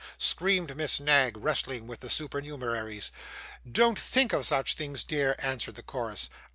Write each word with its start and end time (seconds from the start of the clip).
screamed 0.17 0.75
Miss 0.75 0.99
Knag, 0.99 1.37
wrestling 1.37 1.85
with 1.85 1.99
the 1.99 2.09
supernumeraries. 2.09 3.11
'Don't 3.71 3.99
think 3.99 4.33
of 4.33 4.47
such 4.47 4.73
things, 4.73 5.03
dear,' 5.03 5.35
answered 5.37 5.75
the 5.75 5.83
chorus. 5.83 6.27